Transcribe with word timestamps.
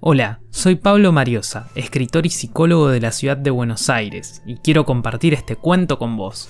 Hola, 0.00 0.38
soy 0.50 0.76
Pablo 0.76 1.10
Mariosa, 1.10 1.70
escritor 1.74 2.24
y 2.24 2.30
psicólogo 2.30 2.86
de 2.86 3.00
la 3.00 3.10
ciudad 3.10 3.36
de 3.36 3.50
Buenos 3.50 3.90
Aires, 3.90 4.44
y 4.46 4.58
quiero 4.58 4.86
compartir 4.86 5.34
este 5.34 5.56
cuento 5.56 5.98
con 5.98 6.16
vos. 6.16 6.48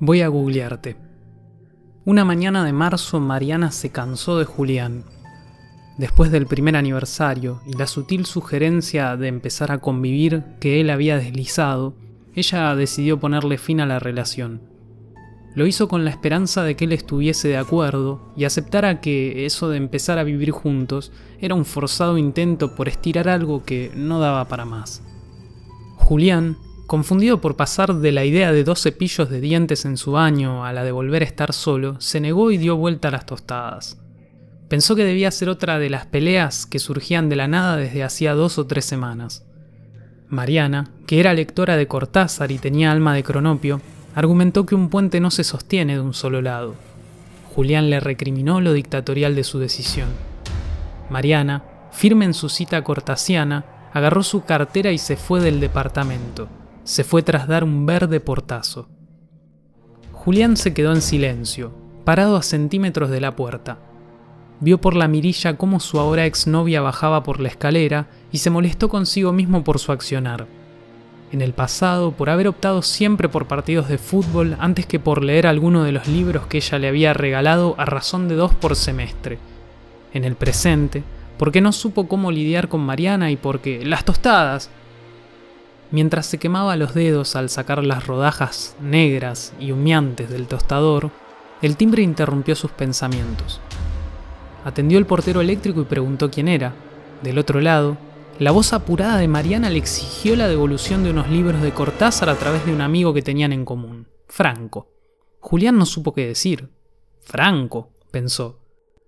Voy 0.00 0.22
a 0.22 0.28
googlearte. 0.28 0.96
Una 2.06 2.24
mañana 2.24 2.64
de 2.64 2.72
marzo 2.72 3.20
Mariana 3.20 3.72
se 3.72 3.90
cansó 3.92 4.38
de 4.38 4.46
Julián. 4.46 5.04
Después 5.98 6.30
del 6.30 6.46
primer 6.46 6.76
aniversario 6.76 7.60
y 7.66 7.74
la 7.74 7.86
sutil 7.86 8.24
sugerencia 8.24 9.14
de 9.18 9.28
empezar 9.28 9.70
a 9.70 9.78
convivir 9.78 10.44
que 10.60 10.80
él 10.80 10.88
había 10.88 11.18
deslizado, 11.18 11.94
ella 12.34 12.74
decidió 12.74 13.20
ponerle 13.20 13.58
fin 13.58 13.82
a 13.82 13.86
la 13.86 13.98
relación. 13.98 14.62
Lo 15.58 15.66
hizo 15.66 15.88
con 15.88 16.04
la 16.04 16.10
esperanza 16.10 16.62
de 16.62 16.76
que 16.76 16.84
él 16.84 16.92
estuviese 16.92 17.48
de 17.48 17.56
acuerdo 17.56 18.20
y 18.36 18.44
aceptara 18.44 19.00
que 19.00 19.44
eso 19.44 19.68
de 19.68 19.76
empezar 19.76 20.16
a 20.16 20.22
vivir 20.22 20.52
juntos 20.52 21.10
era 21.40 21.56
un 21.56 21.64
forzado 21.64 22.16
intento 22.16 22.76
por 22.76 22.86
estirar 22.86 23.28
algo 23.28 23.64
que 23.64 23.90
no 23.96 24.20
daba 24.20 24.46
para 24.46 24.64
más. 24.64 25.02
Julián, 25.96 26.58
confundido 26.86 27.40
por 27.40 27.56
pasar 27.56 27.96
de 27.96 28.12
la 28.12 28.24
idea 28.24 28.52
de 28.52 28.62
dos 28.62 28.82
cepillos 28.82 29.30
de 29.30 29.40
dientes 29.40 29.84
en 29.84 29.96
su 29.96 30.12
baño 30.12 30.64
a 30.64 30.72
la 30.72 30.84
de 30.84 30.92
volver 30.92 31.22
a 31.22 31.26
estar 31.26 31.52
solo, 31.52 32.00
se 32.00 32.20
negó 32.20 32.52
y 32.52 32.56
dio 32.56 32.76
vuelta 32.76 33.08
a 33.08 33.10
las 33.10 33.26
tostadas. 33.26 33.98
Pensó 34.68 34.94
que 34.94 35.02
debía 35.02 35.32
ser 35.32 35.48
otra 35.48 35.80
de 35.80 35.90
las 35.90 36.06
peleas 36.06 36.66
que 36.66 36.78
surgían 36.78 37.28
de 37.28 37.34
la 37.34 37.48
nada 37.48 37.76
desde 37.76 38.04
hacía 38.04 38.34
dos 38.34 38.58
o 38.58 38.68
tres 38.68 38.84
semanas. 38.84 39.44
Mariana, 40.28 40.92
que 41.08 41.18
era 41.18 41.34
lectora 41.34 41.76
de 41.76 41.88
Cortázar 41.88 42.52
y 42.52 42.58
tenía 42.58 42.92
alma 42.92 43.12
de 43.12 43.24
cronopio, 43.24 43.80
argumentó 44.18 44.66
que 44.66 44.74
un 44.74 44.88
puente 44.88 45.20
no 45.20 45.30
se 45.30 45.44
sostiene 45.44 45.94
de 45.94 46.00
un 46.00 46.12
solo 46.12 46.42
lado. 46.42 46.74
Julián 47.54 47.88
le 47.88 48.00
recriminó 48.00 48.60
lo 48.60 48.72
dictatorial 48.72 49.36
de 49.36 49.44
su 49.44 49.60
decisión. 49.60 50.08
Mariana, 51.08 51.62
firme 51.92 52.24
en 52.24 52.34
su 52.34 52.48
cita 52.48 52.82
cortasiana, 52.82 53.64
agarró 53.92 54.24
su 54.24 54.42
cartera 54.42 54.90
y 54.90 54.98
se 54.98 55.14
fue 55.14 55.40
del 55.40 55.60
departamento. 55.60 56.48
Se 56.82 57.04
fue 57.04 57.22
tras 57.22 57.46
dar 57.46 57.62
un 57.62 57.86
verde 57.86 58.18
portazo. 58.18 58.88
Julián 60.10 60.56
se 60.56 60.74
quedó 60.74 60.92
en 60.92 61.00
silencio, 61.00 61.72
parado 62.04 62.34
a 62.34 62.42
centímetros 62.42 63.10
de 63.10 63.20
la 63.20 63.36
puerta. 63.36 63.78
Vio 64.58 64.80
por 64.80 64.96
la 64.96 65.06
mirilla 65.06 65.56
cómo 65.56 65.78
su 65.78 66.00
ahora 66.00 66.26
exnovia 66.26 66.80
bajaba 66.80 67.22
por 67.22 67.38
la 67.38 67.50
escalera 67.50 68.08
y 68.32 68.38
se 68.38 68.50
molestó 68.50 68.88
consigo 68.88 69.32
mismo 69.32 69.62
por 69.62 69.78
su 69.78 69.92
accionar 69.92 70.57
en 71.32 71.42
el 71.42 71.52
pasado 71.52 72.12
por 72.12 72.30
haber 72.30 72.48
optado 72.48 72.82
siempre 72.82 73.28
por 73.28 73.46
partidos 73.46 73.88
de 73.88 73.98
fútbol 73.98 74.56
antes 74.58 74.86
que 74.86 74.98
por 74.98 75.22
leer 75.22 75.46
alguno 75.46 75.84
de 75.84 75.92
los 75.92 76.08
libros 76.08 76.46
que 76.46 76.58
ella 76.58 76.78
le 76.78 76.88
había 76.88 77.12
regalado 77.12 77.74
a 77.78 77.84
razón 77.84 78.28
de 78.28 78.34
dos 78.34 78.54
por 78.54 78.76
semestre. 78.76 79.38
En 80.14 80.24
el 80.24 80.36
presente, 80.36 81.02
porque 81.36 81.60
no 81.60 81.72
supo 81.72 82.08
cómo 82.08 82.32
lidiar 82.32 82.68
con 82.68 82.80
Mariana 82.80 83.30
y 83.30 83.36
porque 83.36 83.84
las 83.84 84.04
tostadas. 84.04 84.70
Mientras 85.90 86.26
se 86.26 86.38
quemaba 86.38 86.76
los 86.76 86.94
dedos 86.94 87.36
al 87.36 87.50
sacar 87.50 87.84
las 87.84 88.06
rodajas 88.06 88.76
negras 88.80 89.52
y 89.60 89.72
humeantes 89.72 90.30
del 90.30 90.46
tostador, 90.46 91.10
el 91.62 91.76
timbre 91.76 92.02
interrumpió 92.02 92.54
sus 92.54 92.70
pensamientos. 92.70 93.60
Atendió 94.64 94.98
el 94.98 95.06
portero 95.06 95.40
eléctrico 95.40 95.80
y 95.80 95.84
preguntó 95.84 96.30
quién 96.30 96.48
era. 96.48 96.72
Del 97.22 97.38
otro 97.38 97.60
lado, 97.60 97.96
la 98.38 98.52
voz 98.52 98.72
apurada 98.72 99.18
de 99.18 99.26
Mariana 99.26 99.68
le 99.68 99.78
exigió 99.78 100.36
la 100.36 100.46
devolución 100.46 101.02
de 101.02 101.10
unos 101.10 101.28
libros 101.28 101.60
de 101.60 101.72
Cortázar 101.72 102.28
a 102.28 102.36
través 102.36 102.64
de 102.64 102.72
un 102.72 102.80
amigo 102.80 103.12
que 103.12 103.22
tenían 103.22 103.52
en 103.52 103.64
común, 103.64 104.06
Franco. 104.28 104.92
Julián 105.40 105.76
no 105.76 105.86
supo 105.86 106.12
qué 106.12 106.26
decir. 106.26 106.70
Franco, 107.20 107.90
pensó. 108.12 108.60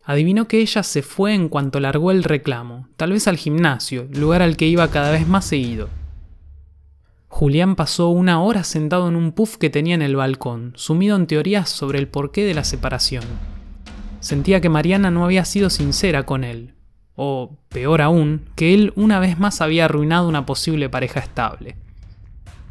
Adivinó 0.02 0.48
que 0.48 0.58
ella 0.58 0.82
se 0.82 1.02
fue 1.02 1.34
en 1.34 1.48
cuanto 1.48 1.78
largó 1.78 2.10
el 2.10 2.24
reclamo, 2.24 2.88
tal 2.96 3.12
vez 3.12 3.28
al 3.28 3.36
gimnasio, 3.36 4.08
lugar 4.12 4.42
al 4.42 4.56
que 4.56 4.66
iba 4.66 4.90
cada 4.90 5.12
vez 5.12 5.28
más 5.28 5.44
seguido. 5.44 5.88
Julián 7.28 7.76
pasó 7.76 8.08
una 8.08 8.42
hora 8.42 8.64
sentado 8.64 9.08
en 9.08 9.14
un 9.14 9.30
puff 9.30 9.58
que 9.58 9.70
tenía 9.70 9.94
en 9.94 10.02
el 10.02 10.16
balcón, 10.16 10.72
sumido 10.74 11.14
en 11.14 11.28
teorías 11.28 11.69
sobre 11.69 12.00
el 12.00 12.08
porqué 12.08 12.44
de 12.44 12.54
la 12.54 12.64
separación. 12.64 13.22
Sentía 14.19 14.60
que 14.60 14.69
Mariana 14.69 15.12
no 15.12 15.24
había 15.24 15.44
sido 15.44 15.70
sincera 15.70 16.24
con 16.26 16.42
él, 16.42 16.74
o 17.16 17.59
peor 17.69 18.00
aún, 18.03 18.47
que 18.56 18.75
él 18.75 18.93
una 18.97 19.19
vez 19.19 19.38
más 19.38 19.60
había 19.60 19.84
arruinado 19.84 20.28
una 20.28 20.47
posible 20.47 20.88
pareja 20.88 21.21
estable. 21.21 21.76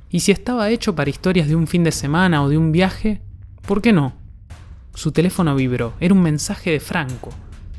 Y 0.09 0.21
si 0.21 0.31
estaba 0.31 0.69
hecho 0.69 0.95
para 0.95 1.09
historias 1.09 1.47
de 1.47 1.55
un 1.55 1.67
fin 1.67 1.83
de 1.83 1.91
semana 1.91 2.43
o 2.43 2.49
de 2.49 2.57
un 2.57 2.71
viaje, 2.71 3.21
¿por 3.67 3.81
qué 3.81 3.93
no? 3.93 4.13
Su 4.95 5.11
teléfono 5.11 5.55
vibró, 5.55 5.93
era 5.99 6.13
un 6.13 6.21
mensaje 6.21 6.71
de 6.71 6.79
Franco. 6.79 7.29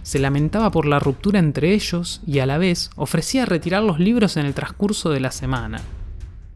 Se 0.03 0.19
lamentaba 0.19 0.71
por 0.71 0.87
la 0.87 0.99
ruptura 0.99 1.39
entre 1.39 1.75
ellos 1.75 2.23
y 2.27 2.39
a 2.39 2.47
la 2.47 2.59
vez 2.59 2.91
ofrecía 2.97 3.47
retirar 3.47 3.83
los 3.83 3.99
libros 3.99 4.37
en 4.37 4.47
el 4.47 4.55
transcurso 4.55 5.11
de 5.11 5.21
la 5.21 5.31
semana. 5.31 5.81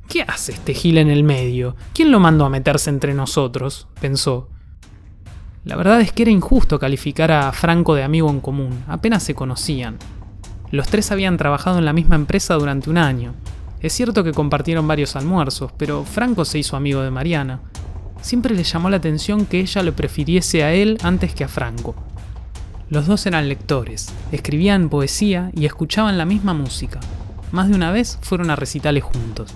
¿Qué 0.08 0.22
hace 0.22 0.52
este 0.52 0.74
Gil 0.74 0.98
en 0.98 1.10
el 1.10 1.24
medio? 1.24 1.76
¿Quién 1.92 2.10
lo 2.10 2.20
mandó 2.20 2.44
a 2.44 2.50
meterse 2.50 2.90
entre 2.90 3.14
nosotros? 3.14 3.88
pensó. 4.00 4.48
La 5.64 5.76
verdad 5.76 6.02
es 6.02 6.12
que 6.12 6.24
era 6.24 6.30
injusto 6.30 6.78
calificar 6.78 7.32
a 7.32 7.50
Franco 7.52 7.94
de 7.94 8.02
amigo 8.02 8.28
en 8.28 8.40
común, 8.40 8.84
apenas 8.86 9.22
se 9.22 9.34
conocían. 9.34 9.96
Los 10.70 10.88
tres 10.88 11.10
habían 11.10 11.38
trabajado 11.38 11.78
en 11.78 11.86
la 11.86 11.94
misma 11.94 12.16
empresa 12.16 12.54
durante 12.54 12.90
un 12.90 12.98
año. 12.98 13.34
Es 13.80 13.94
cierto 13.94 14.22
que 14.24 14.32
compartieron 14.32 14.86
varios 14.86 15.16
almuerzos, 15.16 15.72
pero 15.78 16.04
Franco 16.04 16.44
se 16.44 16.58
hizo 16.58 16.76
amigo 16.76 17.00
de 17.00 17.10
Mariana. 17.10 17.60
Siempre 18.20 18.54
le 18.54 18.62
llamó 18.62 18.90
la 18.90 18.98
atención 18.98 19.46
que 19.46 19.60
ella 19.60 19.82
lo 19.82 19.94
prefiriese 19.94 20.64
a 20.64 20.72
él 20.74 20.98
antes 21.02 21.34
que 21.34 21.44
a 21.44 21.48
Franco. 21.48 21.94
Los 22.90 23.06
dos 23.06 23.24
eran 23.24 23.48
lectores, 23.48 24.12
escribían 24.32 24.90
poesía 24.90 25.50
y 25.54 25.64
escuchaban 25.64 26.18
la 26.18 26.26
misma 26.26 26.52
música. 26.52 27.00
Más 27.52 27.68
de 27.68 27.74
una 27.74 27.90
vez 27.90 28.18
fueron 28.20 28.50
a 28.50 28.56
recitales 28.56 29.02
juntos. 29.02 29.54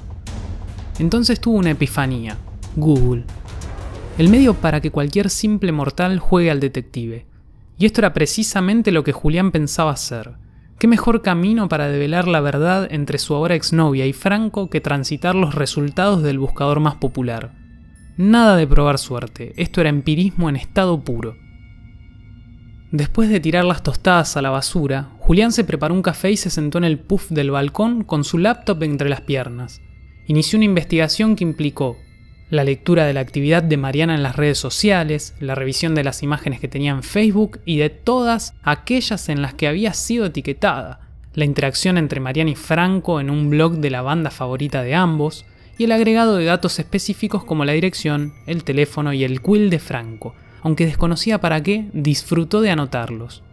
Entonces 0.99 1.39
tuvo 1.39 1.59
una 1.59 1.73
epifanía. 1.73 2.39
Google, 2.77 3.25
el 4.19 4.29
medio 4.31 4.55
para 4.55 4.81
que 4.81 4.91
cualquier 4.91 5.31
simple 5.31 5.71
mortal 5.71 6.19
juegue 6.19 6.51
al 6.51 6.59
detective. 6.59 7.25
Y 7.79 7.87
esto 7.87 8.01
era 8.01 8.13
precisamente 8.13 8.91
lo 8.91 9.05
que 9.05 9.13
Julián 9.13 9.53
pensaba 9.53 9.93
hacer. 9.93 10.33
¿Qué 10.81 10.89
mejor 10.89 11.23
camino 11.23 11.69
para 11.69 11.89
develar 11.89 12.27
la 12.27 12.41
verdad 12.41 12.89
entre 12.91 13.19
su 13.19 13.37
ahora 13.37 13.55
exnovia 13.55 14.07
y 14.07 14.13
Franco 14.13 14.71
que 14.71 14.81
transitar 14.81 15.37
los 15.37 15.55
resultados 15.55 16.25
del 16.25 16.41
buscador 16.41 16.81
más 16.81 16.97
popular? 16.97 17.55
Nada 18.17 18.57
de 18.57 18.67
probar 18.67 18.99
suerte, 18.99 19.53
esto 19.57 19.81
era 19.81 19.91
empirismo 19.91 20.49
en 20.49 20.57
estado 20.57 21.01
puro. 21.01 21.37
Después 22.91 23.29
de 23.29 23.39
tirar 23.39 23.65
las 23.65 23.85
tostadas 23.85 24.37
a 24.37 24.43
la 24.43 24.51
basura, 24.51 25.11
Julián 25.21 25.53
se 25.53 25.63
preparó 25.63 25.95
un 25.95 26.03
café 26.03 26.33
y 26.33 26.37
se 26.37 26.51
sentó 26.51 26.79
en 26.79 26.85
el 26.85 26.99
puff 26.99 27.31
del 27.31 27.53
balcón 27.53 28.03
con 28.03 28.25
su 28.25 28.39
laptop 28.39 28.83
entre 28.83 29.11
las 29.11 29.21
piernas. 29.21 29.81
Inició 30.27 30.57
una 30.57 30.65
investigación 30.65 31.37
que 31.37 31.45
implicó 31.45 31.97
la 32.51 32.65
lectura 32.65 33.05
de 33.05 33.13
la 33.13 33.21
actividad 33.21 33.63
de 33.63 33.77
Mariana 33.77 34.15
en 34.15 34.23
las 34.23 34.37
redes 34.37 34.59
sociales, 34.59 35.35
la 35.41 35.55
revisión 35.55 35.95
de 35.95 36.05
las 36.05 36.23
imágenes 36.23 36.61
que 36.61 36.69
tenía 36.69 36.93
en 36.93 37.03
Facebook 37.03 37.61
y 37.65 37.77
de 37.77 37.91
todas 37.91 38.55
aquellas 38.63 39.29
en 39.29 39.43
las 39.43 39.55
que 39.55 39.69
había 39.69 39.93
sido 39.93 40.27
etiquetada, 40.27 41.01
la 41.35 41.45
interacción 41.45 41.99
entre 41.99 42.21
Mariana 42.21 42.51
y 42.51 42.55
Franco 42.55 43.21
en 43.21 43.31
un 43.31 43.51
blog 43.51 43.75
de 43.75 43.91
la 43.91 44.03
banda 44.03 44.31
favorita 44.31 44.83
de 44.83 44.95
ambos, 44.95 45.45
y 45.77 45.85
el 45.85 45.93
agregado 45.93 46.37
de 46.37 46.45
datos 46.45 46.79
específicos 46.81 47.45
como 47.45 47.65
la 47.65 47.73
dirección, 47.73 48.35
el 48.47 48.65
teléfono 48.65 49.13
y 49.13 49.23
el 49.23 49.41
quill 49.41 49.71
de 49.71 49.79
Franco, 49.79 50.35
aunque 50.63 50.87
desconocía 50.87 51.41
para 51.41 51.63
qué, 51.63 51.89
disfrutó 51.93 52.61
de 52.61 52.71
anotarlos. 52.71 53.45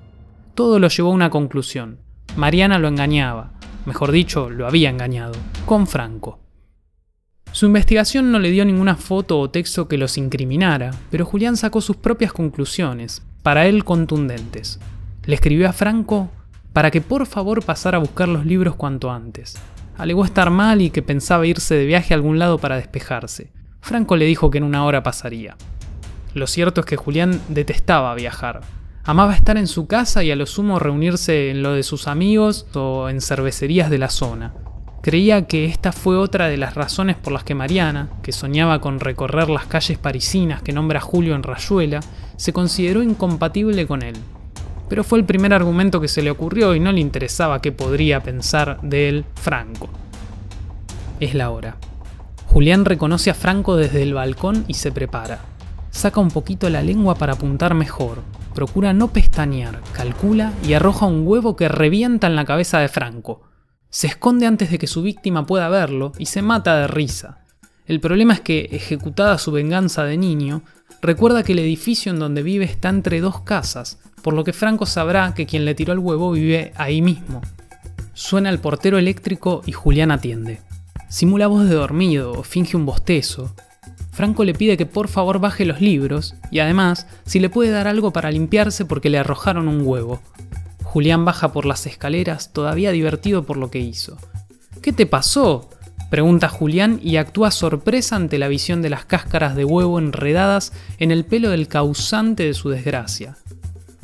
Todo 0.55 0.79
lo 0.79 0.88
llevó 0.88 1.11
a 1.11 1.16
una 1.16 1.29
conclusión. 1.29 2.00
Mariana 2.35 2.79
lo 2.79 2.88
engañaba, 2.88 3.53
mejor 3.85 4.11
dicho, 4.11 4.50
lo 4.50 4.66
había 4.66 4.89
engañado, 4.89 5.34
con 5.66 5.85
Franco. 5.85 6.44
Su 7.55 7.67
investigación 7.67 8.33
no 8.33 8.39
le 8.39 8.51
dio 8.51 8.66
ninguna 8.66 8.97
foto 8.97 9.39
o 9.39 9.49
texto 9.49 9.88
que 9.88 9.97
los 9.97 10.17
incriminara, 10.17 10.91
pero 11.09 11.25
Julián 11.25 11.55
sacó 11.55 11.79
sus 11.79 11.95
propias 11.95 12.33
conclusiones, 12.33 13.21
para 13.43 13.66
él 13.66 13.85
contundentes. 13.85 14.81
Le 15.23 15.35
escribió 15.35 15.69
a 15.69 15.71
Franco 15.71 16.29
para 16.73 16.91
que 16.91 16.99
por 16.99 17.25
favor 17.25 17.63
pasara 17.63 17.96
a 17.96 18.02
buscar 18.02 18.28
los 18.28 18.46
libros 18.46 18.75
cuanto 18.75 19.09
antes. 19.09 19.55
Alegó 19.97 20.25
estar 20.25 20.49
mal 20.49 20.81
y 20.81 20.90
que 20.90 21.02
pensaba 21.02 21.47
irse 21.47 21.75
de 21.75 21.85
viaje 21.85 22.13
a 22.13 22.17
algún 22.17 22.40
lado 22.40 22.57
para 22.57 22.75
despejarse. 22.75 23.53
Franco 23.79 24.17
le 24.17 24.25
dijo 24.25 24.49
que 24.52 24.57
en 24.57 24.66
una 24.66 24.84
hora 24.84 25.02
pasaría. 25.02 25.55
Lo 26.34 26.47
cierto 26.47 26.81
es 26.81 26.85
que 26.85 26.97
Julián 26.97 27.40
detestaba 27.47 28.13
viajar. 28.16 28.63
Amaba 29.05 29.34
estar 29.34 29.55
en 29.55 29.67
su 29.67 29.87
casa 29.87 30.25
y 30.25 30.31
a 30.31 30.35
lo 30.35 30.46
sumo 30.46 30.78
reunirse 30.78 31.52
en 31.52 31.63
lo 31.63 31.72
de 31.72 31.84
sus 31.84 32.09
amigos 32.09 32.67
o 32.73 33.07
en 33.07 33.22
cervecerías 33.22 33.90
de 33.90 33.99
la 33.99 34.09
zona. 34.09 34.53
Creía 35.05 35.43
que 35.46 35.66
esta 35.66 35.91
fue 35.91 36.17
otra 36.17 36.47
de 36.47 36.57
las 36.57 36.73
razones 36.73 37.16
por 37.16 37.31
las 37.31 37.43
que 37.43 37.53
Mariana, 37.53 38.09
que 38.23 38.31
soñaba 38.31 38.81
con 38.81 38.99
recorrer 38.99 39.52
las 39.52 39.67
calles 39.67 39.99
parisinas 39.99 40.63
que 40.63 40.73
nombra 40.73 40.99
Julio 40.99 41.35
en 41.35 41.43
Rayuela, 41.43 41.99
se 42.37 42.53
consideró 42.53 43.03
incompatible 43.03 43.85
con 43.85 44.02
él. 44.02 44.16
Pero 44.90 45.03
fue 45.03 45.19
el 45.19 45.25
primer 45.25 45.53
argumento 45.53 46.02
que 46.02 46.07
se 46.07 46.23
le 46.23 46.31
ocurrió 46.31 46.73
y 46.73 46.79
no 46.79 46.91
le 46.91 47.02
interesaba 47.02 47.61
qué 47.61 47.72
podría 47.72 48.23
pensar 48.23 48.79
de 48.81 49.07
él 49.09 49.25
Franco. 49.35 49.90
Es 51.19 51.35
la 51.35 51.52
hora. 51.52 51.78
Julián 52.47 52.84
reconoce 52.84 53.29
a 53.29 53.35
Franco 53.35 53.75
desde 53.75 54.02
el 54.02 54.16
balcón 54.16 54.66
y 54.67 54.73
se 54.73 54.91
prepara. 54.91 55.37
Saca 55.91 56.19
un 56.19 56.31
poquito 56.31 56.67
la 56.72 56.81
lengua 56.81 57.13
para 57.13 57.34
apuntar 57.34 57.75
mejor. 57.75 58.23
Procura 58.55 58.91
no 58.91 59.09
pestañear, 59.09 59.81
calcula 59.93 60.52
y 60.67 60.73
arroja 60.73 61.05
un 61.05 61.28
huevo 61.28 61.55
que 61.55 61.69
revienta 61.69 62.25
en 62.25 62.35
la 62.35 62.46
cabeza 62.46 62.79
de 62.79 62.87
Franco. 62.87 63.43
Se 63.95 64.07
esconde 64.07 64.45
antes 64.45 64.71
de 64.71 64.77
que 64.77 64.87
su 64.87 65.03
víctima 65.03 65.45
pueda 65.45 65.69
verlo 65.69 66.11
y 66.17 66.25
se 66.25 66.41
mata 66.41 66.75
de 66.75 66.87
risa. 66.87 67.37
El 67.85 68.01
problema 68.01 68.33
es 68.33 68.41
que, 68.41 68.67
ejecutada 68.73 69.37
su 69.37 69.53
venganza 69.53 70.03
de 70.03 70.17
niño, 70.17 70.63
recuerda 71.01 71.43
que 71.43 71.53
el 71.53 71.59
edificio 71.59 72.11
en 72.11 72.19
donde 72.19 72.43
vive 72.43 72.65
está 72.65 72.89
entre 72.89 73.21
dos 73.21 73.39
casas, 73.39 73.97
por 74.21 74.33
lo 74.33 74.43
que 74.43 74.51
Franco 74.51 74.85
sabrá 74.85 75.33
que 75.33 75.45
quien 75.45 75.63
le 75.63 75.75
tiró 75.75 75.93
el 75.93 75.99
huevo 75.99 76.31
vive 76.31 76.73
ahí 76.75 77.01
mismo. 77.01 77.41
Suena 78.13 78.49
el 78.49 78.59
portero 78.59 78.97
eléctrico 78.97 79.61
y 79.65 79.71
Julián 79.71 80.11
atiende. 80.11 80.59
Simula 81.07 81.47
voz 81.47 81.63
de 81.69 81.75
dormido 81.75 82.33
o 82.33 82.43
finge 82.43 82.75
un 82.75 82.85
bostezo. 82.85 83.55
Franco 84.11 84.43
le 84.43 84.53
pide 84.53 84.75
que 84.75 84.85
por 84.85 85.07
favor 85.07 85.39
baje 85.39 85.63
los 85.63 85.79
libros 85.79 86.35
y 86.51 86.59
además 86.59 87.07
si 87.25 87.39
le 87.39 87.49
puede 87.49 87.71
dar 87.71 87.87
algo 87.87 88.11
para 88.11 88.29
limpiarse 88.29 88.83
porque 88.83 89.09
le 89.09 89.19
arrojaron 89.19 89.69
un 89.69 89.87
huevo. 89.87 90.21
Julián 90.95 91.25
baja 91.25 91.51
por 91.51 91.65
las 91.65 91.85
escaleras, 91.87 92.53
todavía 92.53 92.93
divertido 92.93 93.43
por 93.43 93.57
lo 93.57 93.69
que 93.69 93.79
hizo. 93.79 94.17
¿Qué 94.81 94.93
te 94.93 95.05
pasó? 95.05 95.69
Pregunta 96.09 96.47
Julián 96.47 97.01
y 97.03 97.17
actúa 97.17 97.51
sorpresa 97.51 98.15
ante 98.15 98.39
la 98.39 98.47
visión 98.47 98.81
de 98.81 98.89
las 98.89 99.03
cáscaras 99.03 99.57
de 99.57 99.65
huevo 99.65 99.99
enredadas 99.99 100.71
en 100.97 101.11
el 101.11 101.25
pelo 101.25 101.49
del 101.49 101.67
causante 101.67 102.43
de 102.43 102.53
su 102.53 102.69
desgracia. 102.69 103.35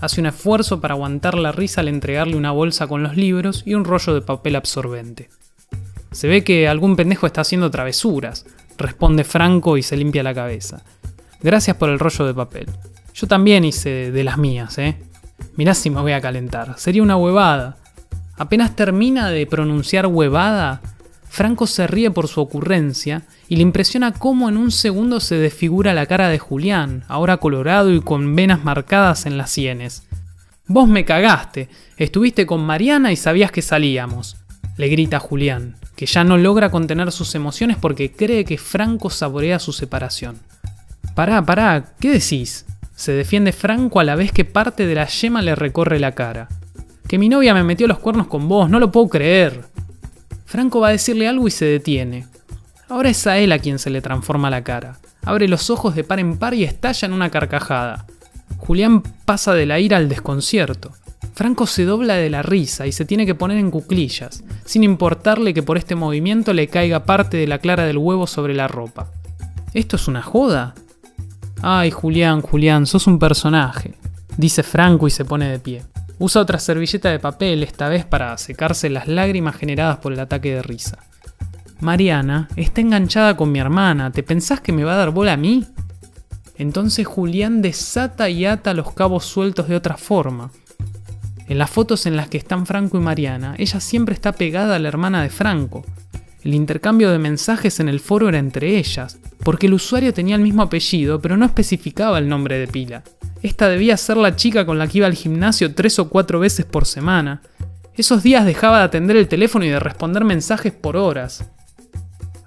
Hace 0.02 0.20
un 0.20 0.28
esfuerzo 0.28 0.82
para 0.82 0.96
aguantar 0.96 1.36
la 1.36 1.54
risa 1.54 1.80
al 1.80 1.88
entregarle 1.88 2.36
una 2.36 2.52
bolsa 2.52 2.88
con 2.88 3.04
los 3.04 3.16
libros 3.16 3.64
y 3.66 3.74
un 3.74 3.86
rollo 3.86 4.14
de 4.14 4.22
papel 4.22 4.58
absorbente. 4.58 5.30
Se 6.12 6.28
ve 6.28 6.44
que 6.44 6.68
algún 6.68 6.98
pendejo 6.98 7.26
está 7.26 7.40
haciendo 7.40 7.72
travesuras, 7.72 8.46
responde 8.78 9.24
Franco 9.24 9.78
y 9.78 9.82
se 9.82 9.96
limpia 9.96 10.24
la 10.24 10.34
cabeza. 10.34 10.84
Gracias 11.42 11.78
por 11.78 11.90
el 11.90 12.00
rollo 12.00 12.26
de 12.26 12.34
papel. 12.34 12.66
Yo 13.14 13.28
también 13.28 13.64
hice 13.64 14.12
de 14.12 14.24
las 14.26 14.38
mías, 14.38 14.78
¿eh? 14.78 14.98
Mirá 15.56 15.74
si 15.74 15.90
me 15.90 16.02
voy 16.02 16.14
a 16.14 16.22
calentar. 16.22 16.78
Sería 16.78 17.04
una 17.04 17.18
huevada. 17.18 17.78
Apenas 18.38 18.76
termina 18.76 19.30
de 19.30 19.46
pronunciar 19.46 20.08
huevada, 20.08 20.82
Franco 21.32 21.66
se 21.66 21.88
ríe 21.88 22.12
por 22.12 22.28
su 22.28 22.42
ocurrencia 22.42 23.22
y 23.48 23.56
le 23.56 23.62
impresiona 23.62 24.12
cómo 24.12 24.50
en 24.50 24.58
un 24.58 24.70
segundo 24.70 25.22
se 25.22 25.36
desfigura 25.36 25.94
la 25.94 26.06
cara 26.06 26.28
de 26.28 26.40
Julián, 26.40 27.06
ahora 27.08 27.38
colorado 27.38 27.94
y 27.94 28.02
con 28.02 28.36
venas 28.36 28.66
marcadas 28.66 29.26
en 29.26 29.38
las 29.38 29.50
sienes. 29.50 30.04
Vos 30.68 30.90
me 30.90 31.06
cagaste, 31.06 31.70
estuviste 31.96 32.46
con 32.46 32.66
Mariana 32.66 33.14
y 33.14 33.16
sabías 33.16 33.50
que 33.50 33.62
salíamos, 33.62 34.36
le 34.76 34.90
grita 34.90 35.20
Julián, 35.20 35.78
que 35.96 36.06
ya 36.06 36.26
no 36.26 36.38
logra 36.38 36.70
contener 36.70 37.14
sus 37.14 37.34
emociones 37.34 37.78
porque 37.78 38.12
cree 38.12 38.44
que 38.44 38.58
Franco 38.58 39.10
saborea 39.10 39.58
su 39.60 39.72
separación. 39.72 40.38
Pará, 41.16 41.46
pará, 41.46 41.94
¿qué 42.02 42.12
decís? 42.12 42.66
Se 43.02 43.14
defiende 43.14 43.52
Franco 43.52 44.00
a 44.00 44.04
la 44.04 44.14
vez 44.14 44.32
que 44.32 44.46
parte 44.46 44.86
de 44.86 44.94
la 44.94 45.08
yema 45.08 45.42
le 45.42 45.56
recorre 45.56 46.00
la 46.00 46.12
cara. 46.12 46.50
Que 47.08 47.18
mi 47.18 47.30
novia 47.30 47.56
me 47.56 47.64
metió 47.64 47.88
los 47.88 47.98
cuernos 47.98 48.28
con 48.28 48.48
vos, 48.48 48.70
no 48.70 48.80
lo 48.80 48.92
puedo 48.92 49.10
creer. 49.10 49.64
Franco 50.46 50.82
va 50.82 50.90
a 50.90 50.92
decirle 50.92 51.28
algo 51.28 51.48
y 51.48 51.50
se 51.50 51.66
detiene. 51.66 52.28
Ahora 52.90 53.10
es 53.10 53.26
a 53.26 53.40
él 53.40 53.54
a 53.54 53.58
quien 53.58 53.80
se 53.80 53.90
le 53.90 54.04
transforma 54.04 54.52
la 54.52 54.64
cara. 54.64 55.00
Abre 55.24 55.48
los 55.48 55.72
ojos 55.72 55.96
de 55.96 56.04
par 56.04 56.20
en 56.20 56.38
par 56.38 56.54
y 56.54 56.64
estalla 56.64 57.08
en 57.08 57.14
una 57.14 57.32
carcajada. 57.32 58.06
Julián 58.58 59.02
pasa 59.02 59.56
de 59.56 59.66
la 59.66 59.80
ira 59.80 59.98
al 59.98 60.08
desconcierto. 60.08 60.92
Franco 61.34 61.66
se 61.66 61.86
dobla 61.86 62.18
de 62.18 62.30
la 62.30 62.44
risa 62.44 62.86
y 62.86 62.92
se 62.92 63.06
tiene 63.06 63.26
que 63.26 63.34
poner 63.34 63.58
en 63.58 63.72
cuclillas, 63.72 64.44
sin 64.64 64.84
importarle 64.84 65.56
que 65.56 65.64
por 65.64 65.80
este 65.80 65.96
movimiento 65.96 66.54
le 66.54 66.68
caiga 66.68 67.04
parte 67.06 67.38
de 67.38 67.48
la 67.48 67.58
clara 67.58 67.86
del 67.86 67.98
huevo 67.98 68.28
sobre 68.28 68.54
la 68.54 68.68
ropa. 68.68 69.08
¿Esto 69.74 69.96
es 69.96 70.08
una 70.08 70.22
joda? 70.22 70.76
Ay, 71.64 71.92
Julián, 71.92 72.42
Julián, 72.42 72.88
sos 72.88 73.06
un 73.06 73.20
personaje, 73.20 73.94
dice 74.36 74.64
Franco 74.64 75.08
y 75.08 75.12
se 75.12 75.26
pone 75.26 75.48
de 75.48 75.60
pie. 75.60 75.84
Usa 76.18 76.42
otra 76.42 76.58
servilleta 76.58 77.10
de 77.10 77.20
papel, 77.20 77.62
esta 77.62 77.88
vez 77.88 78.04
para 78.04 78.36
secarse 78.40 78.90
las 78.90 79.08
lágrimas 79.08 79.56
generadas 79.56 79.98
por 79.98 80.12
el 80.12 80.20
ataque 80.20 80.56
de 80.56 80.64
risa. 80.64 80.98
Mariana 81.80 82.48
está 82.56 82.82
enganchada 82.82 83.38
con 83.38 83.52
mi 83.52 83.60
hermana, 83.60 84.12
¿te 84.12 84.24
pensás 84.24 84.60
que 84.60 84.72
me 84.72 84.84
va 84.84 84.94
a 84.94 84.98
dar 84.98 85.12
bola 85.12 85.34
a 85.34 85.38
mí? 85.38 85.68
Entonces 86.58 87.06
Julián 87.06 87.62
desata 87.62 88.28
y 88.30 88.46
ata 88.46 88.74
los 88.74 88.94
cabos 88.94 89.26
sueltos 89.26 89.68
de 89.68 89.76
otra 89.76 89.98
forma. 89.98 90.52
En 91.48 91.60
las 91.60 91.70
fotos 91.70 92.08
en 92.08 92.16
las 92.16 92.28
que 92.28 92.38
están 92.38 92.66
Franco 92.66 92.98
y 92.98 93.02
Mariana, 93.02 93.54
ella 93.60 93.80
siempre 93.80 94.16
está 94.16 94.32
pegada 94.32 94.78
a 94.78 94.80
la 94.80 94.88
hermana 94.88 95.22
de 95.22 95.30
Franco, 95.30 95.86
el 96.44 96.56
intercambio 96.56 97.12
de 97.12 97.20
mensajes 97.20 97.80
en 97.80 97.88
el 97.88 98.00
foro 98.00 98.30
era 98.30 98.40
entre 98.40 98.78
ellas, 98.78 99.20
porque 99.44 99.68
el 99.68 99.74
usuario 99.74 100.14
tenía 100.14 100.36
el 100.36 100.42
mismo 100.42 100.64
apellido, 100.64 101.22
pero 101.22 101.38
no 101.38 101.46
especificaba 101.46 102.18
el 102.18 102.28
nombre 102.28 102.58
de 102.58 102.68
pila. 102.68 103.04
Esta 103.42 103.68
debía 103.68 103.98
ser 103.98 104.18
la 104.18 104.36
chica 104.36 104.66
con 104.66 104.78
la 104.78 104.88
que 104.88 105.00
iba 105.00 105.08
al 105.08 105.14
gimnasio 105.14 105.74
tres 105.74 106.00
o 106.00 106.10
cuatro 106.10 106.40
veces 106.40 106.66
por 106.66 106.86
semana. 106.86 107.42
Esos 107.96 108.24
días 108.24 108.46
dejaba 108.46 108.80
de 108.80 108.86
atender 108.86 109.18
el 109.18 109.28
teléfono 109.28 109.66
y 109.66 109.70
de 109.70 109.80
responder 109.80 110.24
mensajes 110.24 110.74
por 110.74 110.98
horas. 110.98 111.46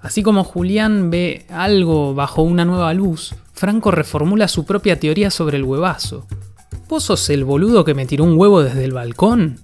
Así 0.01 0.23
como 0.23 0.43
Julián 0.43 1.09
ve 1.09 1.45
algo 1.49 2.13
bajo 2.13 2.41
una 2.41 2.65
nueva 2.65 2.93
luz, 2.93 3.35
Franco 3.53 3.91
reformula 3.91 4.47
su 4.47 4.65
propia 4.65 4.99
teoría 4.99 5.31
sobre 5.31 5.57
el 5.57 5.63
huevazo. 5.63 6.27
¿Vos 6.87 7.03
sos 7.03 7.29
el 7.29 7.43
boludo 7.43 7.83
que 7.83 7.93
me 7.93 8.05
tiró 8.05 8.23
un 8.25 8.37
huevo 8.37 8.61
desde 8.61 8.83
el 8.83 8.93
balcón? 8.93 9.59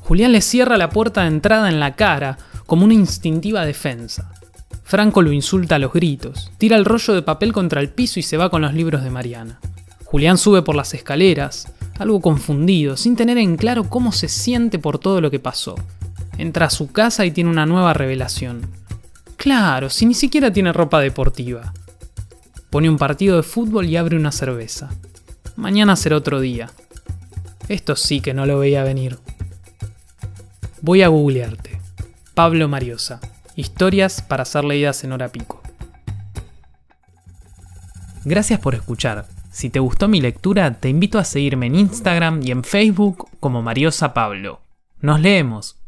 Julián 0.00 0.32
le 0.32 0.40
cierra 0.40 0.76
la 0.76 0.90
puerta 0.90 1.22
de 1.22 1.28
entrada 1.28 1.68
en 1.68 1.78
la 1.78 1.94
cara, 1.94 2.38
como 2.66 2.84
una 2.84 2.94
instintiva 2.94 3.64
defensa. 3.64 4.32
Franco 4.82 5.22
lo 5.22 5.32
insulta 5.32 5.76
a 5.76 5.78
los 5.78 5.92
gritos, 5.92 6.52
tira 6.58 6.76
el 6.76 6.84
rollo 6.84 7.14
de 7.14 7.22
papel 7.22 7.52
contra 7.52 7.80
el 7.80 7.88
piso 7.88 8.20
y 8.20 8.22
se 8.22 8.36
va 8.36 8.50
con 8.50 8.62
los 8.62 8.74
libros 8.74 9.02
de 9.02 9.10
Mariana. 9.10 9.60
Julián 10.04 10.38
sube 10.38 10.62
por 10.62 10.76
las 10.76 10.94
escaleras, 10.94 11.68
algo 11.98 12.20
confundido, 12.20 12.96
sin 12.96 13.16
tener 13.16 13.38
en 13.38 13.56
claro 13.56 13.88
cómo 13.88 14.12
se 14.12 14.28
siente 14.28 14.78
por 14.78 14.98
todo 14.98 15.20
lo 15.20 15.30
que 15.30 15.40
pasó. 15.40 15.74
Entra 16.38 16.66
a 16.66 16.70
su 16.70 16.92
casa 16.92 17.24
y 17.24 17.30
tiene 17.30 17.50
una 17.50 17.66
nueva 17.66 17.94
revelación. 17.94 18.68
Claro, 19.36 19.90
si 19.90 20.06
ni 20.06 20.14
siquiera 20.14 20.52
tiene 20.52 20.72
ropa 20.72 21.00
deportiva. 21.00 21.72
Pone 22.70 22.88
un 22.88 22.98
partido 22.98 23.36
de 23.36 23.42
fútbol 23.42 23.86
y 23.86 23.96
abre 23.96 24.16
una 24.16 24.32
cerveza. 24.32 24.90
Mañana 25.56 25.96
será 25.96 26.16
otro 26.16 26.40
día. 26.40 26.70
Esto 27.68 27.96
sí 27.96 28.20
que 28.20 28.34
no 28.34 28.46
lo 28.46 28.58
veía 28.58 28.84
venir. 28.84 29.18
Voy 30.82 31.02
a 31.02 31.08
googlearte. 31.08 31.75
Pablo 32.36 32.68
Mariosa. 32.68 33.18
Historias 33.54 34.20
para 34.20 34.44
ser 34.44 34.62
leídas 34.62 35.02
en 35.04 35.12
hora 35.12 35.30
pico. 35.30 35.62
Gracias 38.26 38.60
por 38.60 38.74
escuchar. 38.74 39.24
Si 39.50 39.70
te 39.70 39.78
gustó 39.78 40.06
mi 40.06 40.20
lectura, 40.20 40.70
te 40.74 40.90
invito 40.90 41.18
a 41.18 41.24
seguirme 41.24 41.64
en 41.64 41.76
Instagram 41.76 42.42
y 42.42 42.50
en 42.50 42.62
Facebook 42.62 43.30
como 43.40 43.62
Mariosa 43.62 44.12
Pablo. 44.12 44.60
Nos 45.00 45.18
leemos. 45.18 45.78